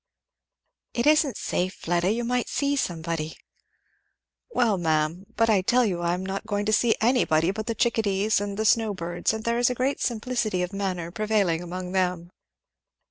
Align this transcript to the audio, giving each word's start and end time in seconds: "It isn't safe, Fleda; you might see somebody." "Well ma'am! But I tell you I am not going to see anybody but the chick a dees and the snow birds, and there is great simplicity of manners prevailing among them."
"It 0.95 1.05
isn't 1.05 1.37
safe, 1.37 1.75
Fleda; 1.75 2.09
you 2.09 2.23
might 2.23 2.49
see 2.49 2.75
somebody." 2.75 3.37
"Well 4.49 4.79
ma'am! 4.79 5.27
But 5.37 5.47
I 5.47 5.61
tell 5.61 5.85
you 5.85 6.01
I 6.01 6.15
am 6.15 6.25
not 6.25 6.47
going 6.47 6.65
to 6.65 6.73
see 6.73 6.95
anybody 6.99 7.51
but 7.51 7.67
the 7.67 7.75
chick 7.75 7.99
a 7.99 8.01
dees 8.01 8.41
and 8.41 8.57
the 8.57 8.65
snow 8.65 8.95
birds, 8.95 9.31
and 9.31 9.43
there 9.43 9.59
is 9.59 9.69
great 9.75 10.01
simplicity 10.01 10.63
of 10.63 10.73
manners 10.73 11.11
prevailing 11.13 11.61
among 11.61 11.91
them." 11.91 12.31